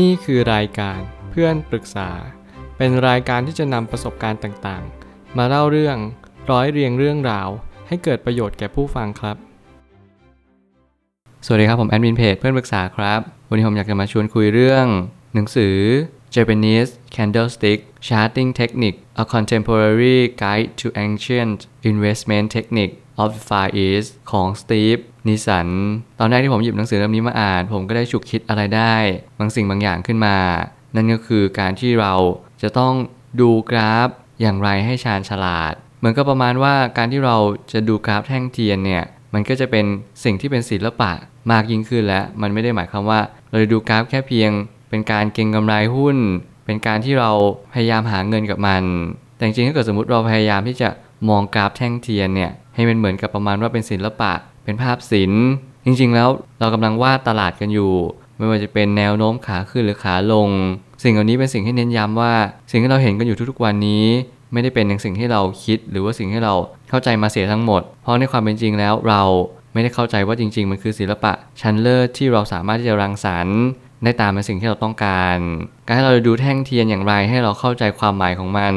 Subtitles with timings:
[0.00, 2.10] นี่คือรายการเพื่อนปรึกษา
[2.76, 5.96] เป็นรายการที่จะนำประสบการณ์ต่างๆ มาเล่าเรื่อง
[6.50, 7.48] ร้อยเรียงเรื่องราว
[7.88, 9.36] ให้เกิดประโยชน์แก่ผู้ฟังครับ
[11.46, 14.86] สวัสดีครับผมแอดมินเพจเพื่อนปรึกษาครับ วันนี้ผมอยากจะมาชวนคุยเรื่อง
[15.34, 15.76] หนังสือ
[16.34, 21.58] Japanese Candlestick Charting Technique A Contemporary Guide to Ancient
[21.90, 25.68] Investment Technique of the Far East ของ Steve นิสัน
[26.18, 28.94] ตอนแรกที่ผมหยิบหนังสือเล่มนี้มาอ่าน ผมก็ได้ฉุกคิดอะไรได้
[29.38, 30.36] บางสิ่งบางอย่างขึ้นมา
[30.94, 32.14] นั่นก็คือการที่เรา
[32.62, 32.94] จะต้อง
[33.40, 34.08] ดูกราฟ
[34.40, 37.36] อย่างไรให้ชาญฉลาด เหมือนกับประมาณว่าการที่เรา
[37.72, 39.04] จะดูกราฟแท่งเทียนเนี่ย
[39.34, 39.84] มันก็จะเป็น
[40.24, 41.10] สิ่งที่เป็นศิลปะ
[41.52, 44.50] มากยิ่งขึ้นและมันไม่ได้หมายความว่า เราจะดูกราฟแค่เพียง
[44.90, 46.16] เป็นการเก็งกำไรหุ้น
[46.66, 47.30] เป็นการที่เรา
[47.72, 48.84] พยายามหาเงินกับมัน
[49.36, 50.88] แต่จริงๆถ้าเกิดสมมติเราพยายามที่จะ
[51.28, 54.32] มองกราฟแท่งเทียนเนี่ยให้มันเหมือนกับประมาณว่าเป็นศิลปะ
[54.64, 55.46] เป็นภาพศิลป์
[55.84, 56.28] จริงๆแล้ว
[56.60, 57.92] เรากำลังวาดตลาดกันอยู่
[58.38, 60.48] ไม่ว่าจะเป็นแนวโน้มขาขึ้นหรือขาลง
[61.02, 62.32] สิ่งเหล่านี้เป็นสิ่งที่เน้นย้ำว่า
[62.70, 64.04] สิ่งที่เราเห็นกันอยู่ทุกๆวันนี้
[64.52, 66.54] ไม่ได้เป็นอย่างสิ่งที่เราคิด หรือว่าสิ่งที่เรา
[66.90, 69.22] เข้าใจมาเสียทั้งหมด เพราะในความเป็นจริงแล้วเรา
[69.72, 73.60] ไม่ได้เข้าใจว่าจริง ๆ มันคือศิลปะชั้นเลิศที่เราสามารถที่จะรังสรรค์
[74.04, 75.38] ได้ตามในสิ่งที่เราต้องการ
[75.86, 78.74] การให้เราดูแท่งเทียนอย่างไรให้เราเข้าใจความหมายของมัน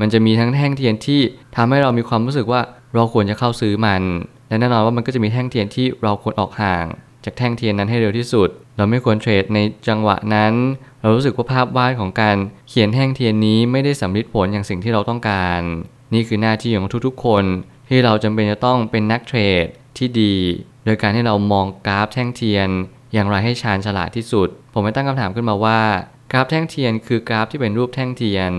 [0.00, 1.20] มันจะมีทั้งแท่งเทียนที่
[1.56, 2.60] ทำให้เรามีความรู้สึกว่า
[2.94, 4.02] เราควรจะเข้าซื้อมัน
[4.48, 6.84] และแน่นอนว่ามันก็จะมีแท่งเทียนที่เราควรออกห่าง
[7.24, 10.52] จากแท่งเทียนนั้นให้เร็วที่สุด เราไม่ควรเทรดในจังหวะนั้น
[11.00, 12.36] เรารู้สึกว่าภาพวาดของการ
[12.68, 15.60] เขียนแท่งเทียนนี้ไม่ได้สัมฤทธิ์ผลอย่างสิ่งที่เราต้องการ
[16.14, 17.44] นี่คือหน้าที่ของทุกๆ คน
[17.88, 19.66] ที่เราจำเป็นจะต้องเป็นนักเทรด
[19.98, 20.36] ที่ดี
[20.84, 22.68] โดยการที่เรามองกราฟแท่งเทียน
[23.12, 25.80] อย่างไรให้ชาญฉลาดที่สุด ผมไม่ตั้งคำถามขึ้นมาว่า
[26.32, 28.50] กราฟแท่งเทียนคือกราฟที่เป็นรูปแท่งเทียน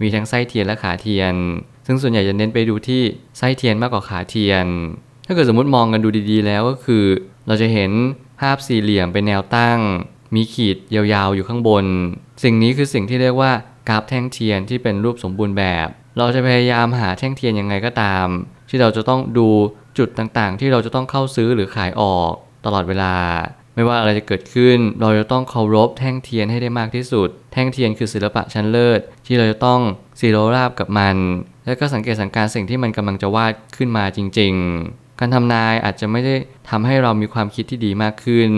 [0.00, 1.34] มีทั้งไส้เทียนและขาเทียน
[1.86, 3.02] ซึ่งส่วนใหญ่จะเน้นไปดูที่
[3.38, 4.66] ไส้เทียนมากกว่าขาเทียน
[5.28, 7.04] ถ้าเกิดสมมติมองกันดูดีๆ แล้วก็คือ
[7.46, 7.90] เราจะเห็น
[8.40, 9.78] ภาพสี่เหลี่ยมเป็นแนวตั้ง
[10.34, 11.84] มีขีดยาวๆอยู่ข้างบน
[12.44, 13.52] สิ่งนี้คือสิ่งที่เรียกว่า
[13.88, 18.26] กราฟแท่งเทียนที่เป็นรูปสมบูรณ์แบบ เราจะพยายามหาแท่งเทียนยังไงก็ตาม
[18.68, 19.48] ที่เราจะต้องดู
[19.98, 22.32] จุดต่างๆ ที่เราจะต้องเข้าซื้อหรือขายออก
[22.64, 23.14] ตลอดเวลา
[23.74, 29.80] ไม่ว่าอะไรจะเกิดขึ้น เราจะต้องเคารพแท่งเทียนให้ได้มากที่สุด แท่งเทียนคือศิลปะชั้นเลิศ ที่เราจะต้อง
[30.20, 31.16] ศิโรราบกับมัน
[31.66, 36.34] แล้วก็สังเกตสังการสิ่งที่มันกำลังจะวาดขึ้นมาจริง ๆ การทำนายอาจจะไม่ได้
[36.70, 38.50] ทำให้เรามีความคิดที่ดีมากขึ้น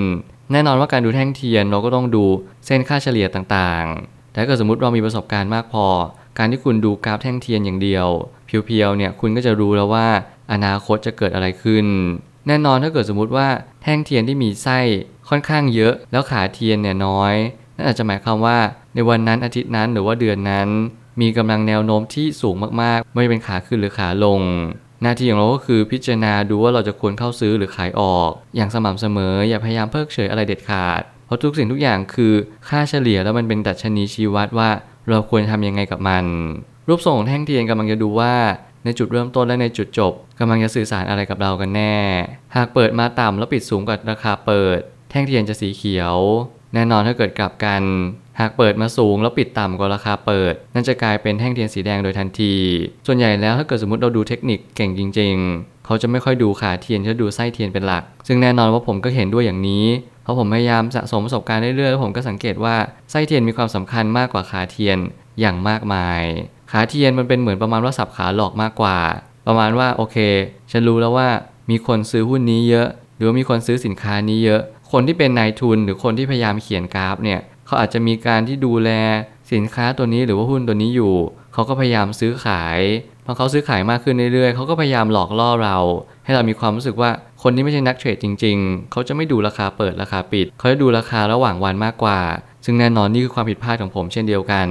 [0.53, 2.25] แน่นอนว่าการดูแท่งเทียนเราก็ต้องดู
[2.67, 5.87] เส้นค่าเฉลี่ยต่างๆ แต่ถ้าเกิดสมมติเรามีประสบการณ์มากพอ
[6.39, 8.07] การที่คุณดูกราฟแท่งเทียนอย่างเดียว
[8.47, 10.09] เพียวๆเนี่ยคุณก็จะรู้แล้วว่า
[10.53, 11.87] อนาคตจะเกิดอะไรขึ้น
[12.47, 13.49] แน่นอนถ้าเกิดสมมติว่า
[13.83, 14.79] แท่งเทียนที่มีไส้
[15.29, 17.35] ค่อนข้างเยอะ แล้วขาเทียนเนี่ยน้อย
[17.77, 18.59] นั่นอาจจะหมายความว่า
[18.95, 20.69] ในวันนั้นอาทิตย์นั้นหรือว่าเดือนนั้น
[21.21, 24.41] มีกำลังแนวโน้มที่สูงมากๆ ไม่เป็นขาขึ้นหรือขาลง
[25.03, 32.33] หน้าที่ของเราก็คือพิจารณาดูว่าเราจะควรเข้าซื้อหรือขายออก อย่างสม่ำเสมอ อย่าพยายามเพิกเฉยอะไรเด็ดขาด เพราะทุกสิ่งทุกอย่างคือ
[32.69, 34.71] ค่าเฉลี่ยแล้วมันเป็นดัชนีชี้วัดว่า
[35.09, 36.25] เราควรทำยังไงกับมัน
[36.89, 38.35] รูปทรงของแท่งเทียนกำลังจะดูว่า
[38.85, 41.97] ในจุดเริ่มต้นและในจุดจบกำลังจะสื่อสารอะไรกับเรากันแน่
[42.57, 44.79] หากเปิดมาต่ำแล้วปิดสูงกว่าราคาเปิด
[45.11, 46.17] แท่งเทียนจะสีเขียว
[46.75, 47.83] แน่นอนถ้าเกิดกลับกัน
[48.41, 52.55] หากเปิดมาสูงแล้วปิดต่ำกว่าราคาเปิด นั่นจะกลายเป็นแท่งเทียนสีแดงโดยทันที
[53.07, 59.87] ส่วนใหญ่แล้วถ้าเกิดสมมติเราดูเทคนิคเก่งจริง ๆ เขาจะไม่ค่อยดูขาเทียนเขาดูไส้เทียนเป็นหลัก ซึ่งแน่นอนว่าผมก็เห็นด้วยอย่างนี้
[60.23, 62.77] เพราะผมพยายามสะสมประสบการณ์เรื่อยๆผมก็สังเกตว่า
[63.11, 64.99] ไส้เทียนมีความสำคัญมากกว่าขาเทียน
[65.41, 66.23] อย่างมากมาย
[66.73, 68.99] ขาเทียนมันเป็นเหมือนประมาณว่าสับขาหลอกมากกว่า
[69.47, 70.17] ประมาณว่าโอเค
[70.71, 71.29] ฉันรู้แล้วว่า
[71.71, 78.91] มีคนซื้อหุ้นนี้เยอะ หรือว่ามีคนซื้อสินค้านี้เยอะ คนที่เป็นนายทุนหรือคนที่พยายามเขียนกราฟเนี่ยเขาอาจจะมีการที่ดูแล
[79.53, 81.15] สินค้าตัวนี้หรือว่าหุ้นตัวนี้อยู่
[81.53, 82.81] เขาก็พยายามซื้อขาย
[83.25, 85.79] พอเขาซื้อขายมากขึ้นเรื่อยๆเขาก็พยายามหลอกล่อเรา
[86.25, 87.11] ให้เรามีความรู้สึกว่า
[87.43, 92.21] คนที่ไม่ใช่นักเทรดจริง ๆ เขาจะไม่ดูราคาเปิดราคาปิด เขาจะดูราคาระหว่างวันมากกว่า
[92.65, 94.69] ซึ่งแน่นอนนี่คือความผิดพลาดของผมเช่นเดียวกัน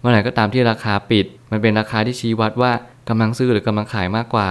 [0.00, 2.72] เมื่อไหร่ก็ตามที่ราคาปิด มันเป็นราคาที่ชี้วัดว่า
[3.08, 4.50] กำลังซื้อหรือกำลังขายมากกว่า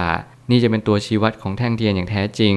[0.50, 2.56] นี่จะเป็นตัวชี้วัดของแท่งเทียนอย่างแท้จริง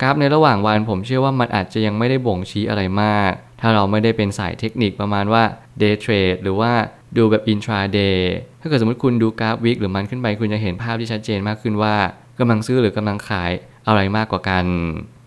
[0.00, 5.42] กราฟในระหว่างวันผมเชื่อว่ามันอาจจะยังไม่ได้บ่งชี้อะไรมาก ถ้าเราไม่ได้เป็นสายเทคนิคประมาณว่า
[5.82, 6.72] day trade หรือว่า
[7.16, 8.18] ดูแบบ intraday
[8.60, 11.96] ถ้าเกิดสมมติคุณดูกราฟวิกหรือมันขึ้นไปคุณจะเห็นภาพที่ชัดเจนมากขึ้นว่า
[12.38, 13.50] กำลังซื้อหรือกำลังขาย
[13.88, 14.64] อะไรมากกว่ากัน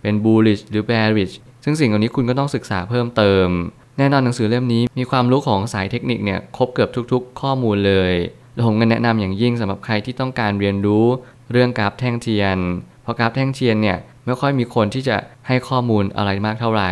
[0.01, 3.47] เป็น bullish หรือ bearish ซึ่งสิ่งเหล่านี้คุณก็ต้องศึกษาเพิ่มเติม
[3.97, 8.13] แน่นอนหนังสือเล่มนี้มีความรู้ของสายเทคนิคเนี่ยครบเกือบทุก ๆ ข้อมูลเลย
[8.55, 11.05] ลผมก็แนะนำอย่างยิ่งสำหรับใครที่ต้องการเรียนรู้
[11.51, 12.57] เรื่องกราฟแท่งเทียน
[13.03, 15.17] เพราะกราฟแท่งเทียนเนี่ย ไม่ค่อยมีคนที่จะ
[15.47, 16.91] ให้ข้อมูลอะไรมากเท่าไหร่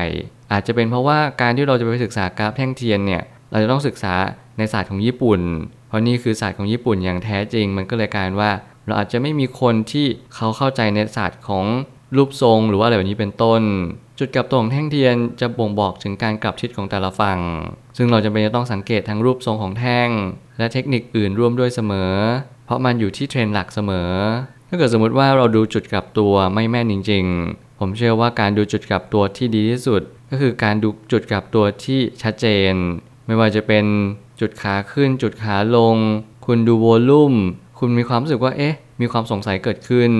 [0.51, 4.13] อาจจะเป็นเพราะว่าการที่เราจะไปศึกษากราฟแท่งเทียนเนี่ยเราจะต้องศึกษา
[4.57, 5.42] ในศาสตร์ของญี่ปุ่น
[5.88, 8.51] เพราะนี่คือศาสตร์ของญี่ปุ่นอย่างแท้จริง มันก็เลยกลายว่า
[8.86, 11.66] เราอาจจะไม่มีคนที่เขาเข้าใจในศาสตร์ของ
[12.16, 13.62] รูปทรงหรือว่าอะไรแบบนี้เป็นต้น
[14.19, 17.39] จุดกลับตัวของแท่งเทียนจะบ่งบอกถึงการกลับทิศของแต่ละฝั่ง
[17.98, 20.10] ซึ่งเราจะเป็นจะต้องสังเกตทั้งรูปทรงของแท่ง
[20.57, 22.13] และเทคนิคอื่นร่วมด้วยเสมอ
[22.66, 24.10] เพราะมันอยู่ที่เทรนหลักเสมอ
[24.73, 32.73] ถ้าเกิดสมมติว่าเราดูจุดกลับตัวไม่แม่นจริง ๆ ผมเชื่อว่าการดูจุดกลับตัวที่ดีที่สุด ก็คือการดูจุดกลับตัวที่ชัดเจน
[33.27, 33.85] ไม่ว่าจะเป็น
[34.41, 35.95] จุดขาขึ้น จุดขาลง
[36.45, 37.33] คุณดูโวลูม
[37.79, 40.12] คุณมีความรู้สึกว่าเอ๊ะ มีความสงสัยเกิดขึ้น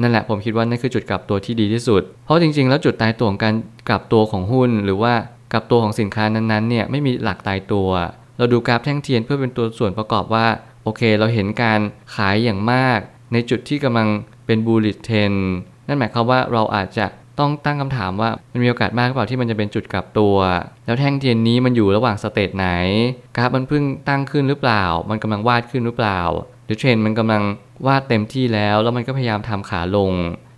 [0.00, 3.54] นั่นแหละผมคิดว่านั่นคือจุดกลับตัวที่ดีที่สุด เพราะจริงๆ แล้วจุดตายตัวของการ
[3.88, 5.14] กลับตัวของหุ้น หรือว่า
[5.52, 7.88] กลับตัวของสินค้านั้นๆเนี่ยไม่มีหลักตายตัว
[8.38, 10.46] เราดูกราฟแท่งเทียนเพื่อเป็นตัวส่วนประกอบว่า
[10.82, 11.80] โอเค เราเห็นการ
[12.14, 13.00] ขายอย่างมาก
[13.32, 14.08] ในจุดที่กำลัง
[14.46, 15.32] เป็นบูลลิ t เทน
[15.86, 17.06] นั่นหมายความว่าเราอาจจะ
[17.38, 20.36] ต้องตั้งคำถามว่ามันมีโอกาสมากหรือเปล่าที่มันจะเป็นจุดกลับตัว
[20.86, 22.68] แล้วแท่งเทียนนี้มันอยู่ระหว่าง stage ไหน
[23.36, 26.20] กราฟมันเพิ่งตั้งขึ้นหรือเปล่า มันกำลังวาดขึ้นหรือเปล่า
[26.66, 27.42] หรือเทรนด์มันกำลัง
[27.86, 30.12] วาดเต็มที่แล้ว แล้วมันก็พยายามทำขาลง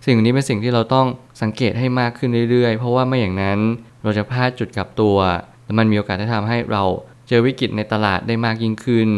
[0.05, 1.07] สิ่งนี้เป็นสิ่งที่เราต้อง
[1.41, 3.59] สังเกตให้มากขึ้นเรื่อยๆ เพราะว่าไม่อย่างนั้น
[4.03, 5.17] เราจะพลาดจุดกลับตัว
[5.65, 6.83] และมันมีโอกาสที่ทำให้เรา
[7.27, 9.09] เจอวิกฤตในตลาดได้มากยิ่งขึ้น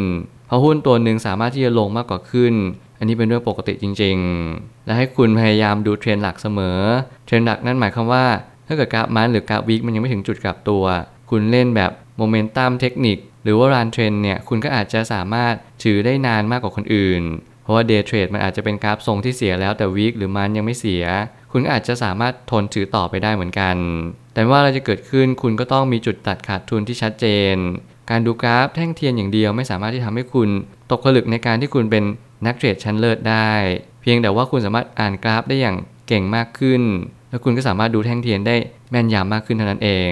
[0.48, 2.54] เพราะหุ้นตัวหนึ่งสามารถที่จะลงมากกว่าขึ้น
[3.02, 4.18] อันนี้เป็นเรื่องปกติจริง
[4.52, 6.80] ๆ และให้คุณพยายามดูเทรนด์หลักเสมอ
[7.26, 8.26] เทรนด์หลักนั่นหมายความว่า
[8.68, 10.84] ถ้าเกิดกราฟ month หรือกราฟ week มันยังไม่ถึงจุดกลับตัว
[11.30, 15.54] คุณเล่นแบบโมเมนตัมเทคนิคหรือว่า run trend เนี่ยคุณก็อาจจะสามารถ
[15.84, 17.22] ถือได้นานมากกว่าคนอื่น
[17.64, 21.04] เพราะว่า day trade มันอาจจะเป็นกราฟทรงที่เสียแล้วแต่ week หรือ month ยังไม่เสีย
[21.52, 23.76] คุณก็อาจจะสามารถทนถือต่อไปได้เหมือนกัน
[24.34, 27.56] แต่ว่าอะไรจะเกิดขึ้นคุณก็ต้องมีจุดตัดขาดทุนที่ชัดเจน
[28.10, 30.50] การดูกราฟแท่งเทียนอย่างเดียวไม่สามารถที่ทำให้คุณ
[30.92, 32.04] ตกผลึกในการที่คุณเป็น
[32.46, 33.52] นักเทรดชั้นเลิศได้
[34.02, 35.78] เพียงแต่ว่าคุณสามารถอ่านกราฟได้อย่าง
[36.08, 36.82] เก่งมากขึ้น
[37.30, 38.56] แล้วคุณก็สามารถดูแท่งเทียนได้
[38.92, 40.12] แม่นยำมากขึ้นเท่านั้นเอง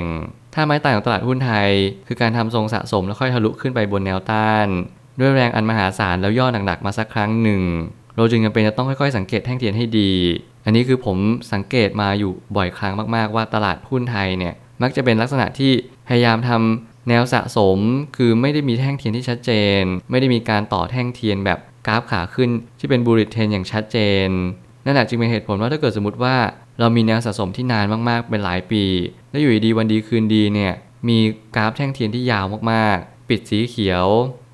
[0.54, 1.70] ถ้าไม้ตายของตลาดหุ้นไทย
[2.08, 4.68] คือการทำทรงสะสมแล้วค่อยทะลุขึ้นไปบนแนวต้าน
[5.20, 7.62] ด้วยแรงอันมหาศาลแล้วย่อหนักๆมาสักครั้งหนึ่ง
[8.16, 10.12] เราจึงจำเป็นจะต้องค่อยๆ สังเกตแท่งเทียนให้ดี
[10.66, 11.18] อันนี้คือผม
[11.54, 15.72] สังเกตมาอยู่บ่อยครั้งมากๆว่าตลาดหุ้นไทยเนี่ยมักจะเป็นลักษณะที่
[16.08, 17.80] พยายามทำแนวสะสม
[18.18, 21.60] คือไม่ได้มีแท่งเทียนที่ชัดเจน ไม่ได้มีการต่อแท่งเทียนแบบ
[21.90, 22.50] ราฟขาขึ้น
[22.80, 23.98] ที่เป็นบูริเทนอย่างชัดเจ
[24.28, 24.30] น
[24.86, 26.36] นั่นแหละจึงเป็นเหตุผลว่าถ้าเกิดสมมติว่า
[26.80, 28.84] เรามีแนวสะสมที่นานมากๆเป็นหลายปี
[29.32, 30.74] แล้วอยู่ดีวันดีคืนดีเนี่ย
[31.08, 31.18] มี
[31.56, 34.06] กราฟแท่งเทียนที่ยาวมากๆ ปิดสีเขียว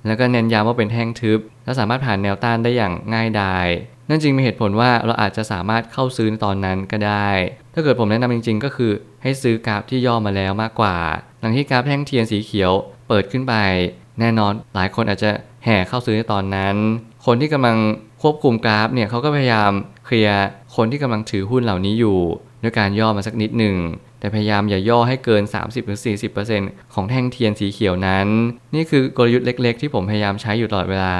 [0.07, 3.67] แล้วก็เน้นย้ำว่าเป็นแท่งทึบ และสามารถผ่านแนวต้านได้อย่างง่ายดาย
[4.09, 7.29] นั่นจึงมีเหตุผลว่าเราอาจจะสามารถเข้าซื้อในตอนนั้นก็ได้
[7.73, 8.91] ถ้าเกิดผมแนะนำจริง ๆ ก็คือ
[9.23, 10.97] ให้ซื้อกราฟที่ย่อมาแล้วมากกว่า
[11.39, 12.71] หลังที่กราฟแท่งเทียนสีเขียว
[13.07, 13.53] เปิดขึ้นไป
[14.19, 15.29] แน่นอนหลายคนอาจจะ
[15.65, 16.75] แห่เข้าซื้อในตอนนั้น
[17.25, 17.77] คนที่กำลัง
[18.21, 19.71] ควบคุมกราฟเนี่ยเขาก็พยายาม
[20.05, 20.45] เคลียร์
[20.75, 22.19] คนที่กำลังถือหุ้นเหล่านี้อยู่
[22.63, 23.77] ด้วยการย่อมาสักนิดหนึ่ง
[24.19, 25.43] แต่พยายามอย่าย่อให้เกิน
[26.17, 28.27] 30-40%ของแท่งเทียนสีเขียวนั้น
[28.75, 31.17] นี่คือกลยุทธ์เล็ก ๆ ที่ผมพยายามใช้อยู่ตลอดเวลา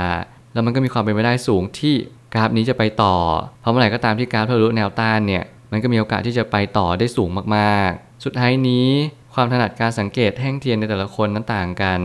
[0.54, 1.96] แล้วมันก็มีความเป็นไปได้สูงที่
[2.34, 3.16] กราฟนี้จะไปต่อ
[3.62, 8.88] เพราะเมื่อไหร่ก็ตามที่กราฟทะลุแนวต้านเนี่ย มันก็มีโอกาสที่จะไปต่อได้สูงมากๆ สุดท้ายนี้
[9.34, 12.02] ความถนัดการสังเกตแท่งเทียนในแต่ละคนนั้นต่างกัน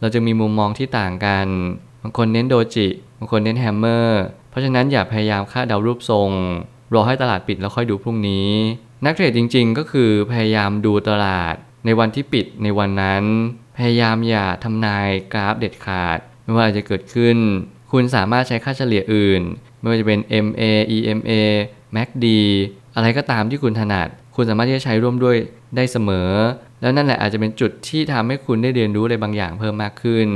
[0.00, 1.46] เราจะมีมุมมองที่ต่างกัน
[2.02, 2.88] บางคนเน้น Doji
[3.20, 6.30] บางคนเน้น Hammer เพราะฉะนั้นอย่าพยายามคาดเดารูปทรง
[6.94, 8.48] รอให้ตลาดปิดแล้วค่อยดูพรุ่งนี้
[9.04, 13.24] นักเทรดจริง ๆ ก็คือพยายามดูตลาด ในวันที่ปิดในวันนั้น
[13.76, 17.36] พยายามอย่าทำนายกราฟเด็ดขาด ไม่ว่าอะไรจะเกิดขึ้น
[17.92, 19.42] คุณสามารถใช้ค่าเฉลี่ยอื่น
[19.80, 20.62] ไม่ว่าจะเป็น MA
[20.96, 21.30] EMA
[21.94, 22.26] MACD
[22.94, 25.36] อะไรก็ตามที่คุณถนัด คุณสามารถที่จะใช้ร่วมด้วย
[25.76, 26.30] ได้เสมอ
[26.80, 30.28] แล้วนั่นแหละอาจจะเป็นจุดที่ทำให้คุณได้เรียนรู้อะไรบางอย่างเพิ่มมากขึ้น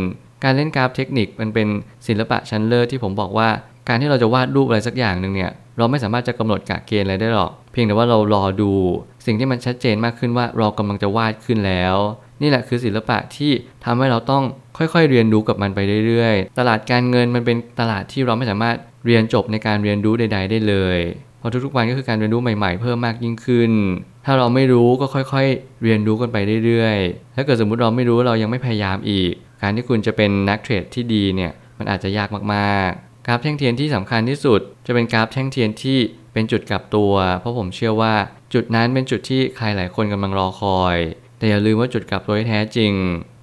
[0.45, 1.69] การเล่นกราฟเทคนิคมันเป็น
[2.07, 3.49] ศิลปะชั้นเลิศที่ผมบอกว่า
[3.89, 8.73] การที่เราจะวาดรูปอะไรสักอย่างหนึ่งเนี่ยเราไม่สามารถจะกำหนดกะเกณฑ์อะไรได้หรอก เพียงแต่ว่าเรารอดู
[9.27, 11.97] สิ่งที่มันชัดเจนมากขึ้นว่าเรากำลังจะวาดขึ้นแล้ว
[12.43, 13.53] นี่แหละคือศิลปะที่
[13.85, 14.45] ทำให้เราต้อง
[14.79, 20.99] ค่อยๆ เรียนรู้กับมันไปเรื่อยๆ ตลาดการเงินมันเป็นตลาดที่เราไม่สามารถเรียนจบในการเรียนรู้ใด ๆ ได้เลย
[21.45, 23.73] ราะทุกๆวันก็คือการเรียนรู้ใหม่ๆ เพิ่มมากยิ่งขึ้น
[24.27, 29.33] ถ้าเราไม่รู้ก็ค่อยๆ เรียนรู้กันไปเรื่อยๆ ถ้าเกิดสมมุติเราไม่รู้เรายังไม่พยายามอีก
[29.63, 35.99] การที่คุณจะเป็นนักเทรดที่ดีเนี่ยมันอาจจะยากมากๆ กราฟแท่งเทียนที่สำคัญที่สุด จะเป็นกราฟแท่งเทียนที่
[36.33, 38.15] เป็นจุดกลับตัว เพราะผมเชื่อว่า
[38.55, 40.97] จุดนั้นเป็นจุดที่ใครหลายคนกำลังรอคอย
[41.39, 42.93] แต่อย่าลืมว่าจุดกลับตัวที่แท้จริง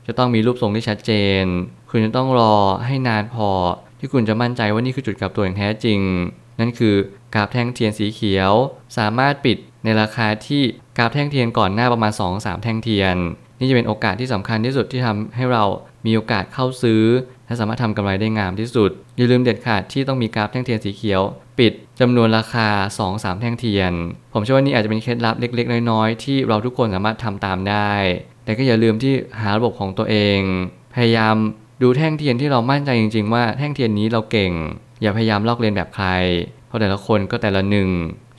[0.07, 1.43] จะต้องมีรูปทรงที่ชัดเจน
[1.89, 2.55] คุณจะต้องรอ
[2.85, 3.49] ให้นานพอ
[3.99, 5.99] ที่คุณจะมั่นใจว่านี่คือจุดกลับตัวอย่างแท้จริง
[6.61, 6.95] นั่นคือ
[7.35, 8.51] กราฟแท่งเทียนสีเขียว
[8.97, 10.63] สามารถปิดในราคาที่
[10.97, 13.15] กราฟแท่งเทียนก่อนหน้าประมาณ 2-3 แท่งเทียน
[13.59, 15.63] นี่จะเป็นโอกาสที่สำคัญที่สุดที่ทำให้เรา
[16.05, 17.03] มีโอกาสเข้าซื้อ
[17.45, 21.21] และสามารถทำกำไรได้งามที่สุด อย่าลืมเด็ดขาดที่ต้องมีกราฟแท่งเทียนสีเขียว
[21.59, 22.67] ปิดจำนวนราคา
[23.03, 23.91] 2-3 แท่งเทียน
[24.33, 27.91] ผมเชื่อว่านี่อาจจะเป็นเคล็ดลับเล็ก ๆ น้อยๆ ที่เราทุกคนสามารถทำตามได้
[28.43, 30.39] แต่ก็อย่าลืมที่หาระบบของตัวเอง
[30.95, 31.35] พยายาม
[31.81, 34.53] ดูแท่งเทียนที่เรามั่นใจจริง ๆ ว่าแท่งเทียนนี้เราเก่ง
[35.01, 36.07] อย่าพยายามลอกเลียนแบบใคร
[36.67, 37.89] เพราะแต่ละคนก็แต่ละหนึ่ง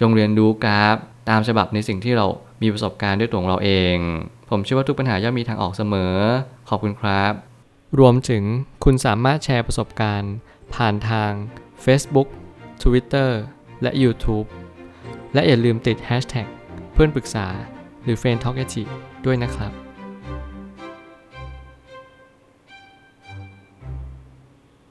[0.00, 0.96] จงเรียนรู้กราฟ
[1.30, 2.26] ตามฉบับในสิ่งที่เรา
[2.62, 3.96] มีประสบการณ์ด้วยตัวของเราเอง
[4.50, 6.14] ผมเชื่อว่าทุกปัญหาย่อมมีทางออกเสมอ
[6.68, 7.32] ขอบคุณครับ
[7.98, 8.44] รวมถึง
[8.84, 10.34] คุณสามารถแชร์ประสบการณ์
[10.74, 11.32] ผ่านทาง
[11.84, 12.28] Facebook
[12.82, 13.30] Twitter
[13.82, 14.46] และ YouTube
[15.34, 16.48] และอย่าลืมติด Hashtag
[16.92, 17.46] เพื่อนปรึกษา
[18.04, 18.58] หรือ f r ร e n d t a l k
[19.24, 19.72] ด้วยนะครับ